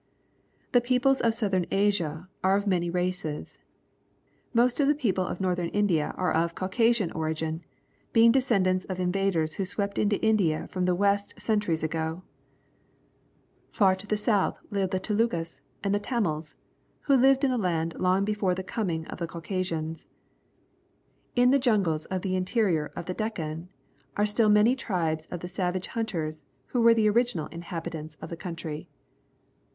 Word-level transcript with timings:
The 0.71 0.81
peoples 0.81 1.21
of 1.21 1.35
Southern 1.35 1.67
Asia 1.69 2.27
are 2.43 2.55
of 2.55 2.65
many 2.65 2.89
races. 2.89 3.59
Most 4.51 4.79
of 4.79 4.87
the 4.87 4.95
people 4.95 5.23
of 5.23 5.39
Northern 5.39 5.69
India 5.69 6.15
are 6.17 6.31
of 6.33 6.55
Caucasian 6.55 7.11
origin, 7.11 7.63
being 8.11 8.31
descend 8.31 8.65
ants 8.65 8.83
of 8.85 8.99
invaders 8.99 9.53
who 9.53 9.63
swept 9.63 9.99
into 9.99 10.19
India 10.25 10.67
from 10.71 10.85
the 10.85 10.95
west 10.95 11.35
cen 11.37 11.59
turies 11.59 11.83
ago. 11.83 12.23
Farther 13.69 14.15
south 14.15 14.57
live 14.71 14.89
the 14.89 14.99
Telugus 14.99 15.61
and 15.83 15.93
the 15.93 15.99
Tamils, 15.99 16.55
who 17.01 17.15
lived 17.15 17.43
in 17.43 17.51
the 17.51 17.57
land 17.59 17.93
long 17.99 18.25
before 18.25 18.55
the 18.55 18.63
coming 18.63 19.05
of 19.05 19.19
the 19.19 19.27
Caucasians. 19.27 20.07
In 21.35 21.51
the 21.51 21.59
jungles 21.59 22.05
of 22.05 22.23
the 22.23 22.35
interior 22.35 22.91
of 22.95 23.05
the 23.05 23.13
Deccan 23.13 23.69
are 24.17 24.25
still 24.25 24.49
many 24.49 24.75
tribes 24.75 25.27
of 25.27 25.41
the 25.41 25.47
savage 25.47 25.85
hunters 25.85 26.43
who 26.69 26.81
were 26.81 26.95
the 26.95 27.07
original 27.07 27.45
inhabitants 27.51 28.15
of 28.15 28.29
the 28.31 28.35
country. 28.35 28.89